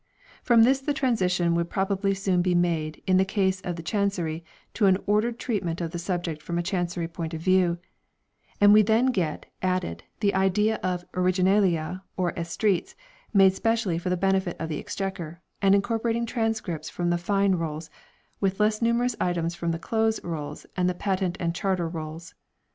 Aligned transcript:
From 0.41 0.63
this 0.63 0.79
the 0.79 0.95
transition 0.95 1.53
would 1.53 1.69
probably 1.69 2.15
soon 2.15 2.41
be 2.41 2.55
made 2.55 3.03
in 3.05 3.17
the 3.17 3.23
case 3.23 3.61
of 3.61 3.75
the 3.75 3.83
Chancery 3.83 4.43
to 4.73 4.87
an 4.87 4.97
ordered 5.05 5.37
treatment 5.37 5.79
of 5.79 5.91
the 5.91 5.99
subject 5.99 6.41
from 6.41 6.57
a 6.57 6.63
Chancery 6.63 7.07
point 7.07 7.35
of 7.35 7.41
view; 7.41 7.77
and 8.59 8.73
we 8.73 8.81
then 8.81 9.11
get, 9.11 9.45
added, 9.61 10.03
the 10.19 10.33
idea 10.33 10.79
of 10.81 11.05
Originalia 11.11 12.01
or 12.17 12.31
Estreats 12.35 12.95
made 13.31 13.53
specially 13.53 13.99
for 13.99 14.09
the 14.09 14.17
benefit 14.17 14.57
of 14.59 14.69
the 14.69 14.79
Exchequer, 14.79 15.39
and 15.61 15.75
incorporating 15.75 16.25
transcripts 16.25 16.89
from 16.89 17.11
the 17.11 17.19
Fine 17.19 17.53
Rolls, 17.53 17.91
with 18.39 18.59
less 18.59 18.81
numerous 18.81 19.15
items 19.21 19.53
from 19.53 19.69
the 19.69 19.77
Close 19.77 20.19
Rolls 20.23 20.65
and 20.75 20.89
the 20.89 20.95
Patent 20.95 21.37
and 21.39 21.53
Charter 21.53 21.87
Rolls. 21.87 22.33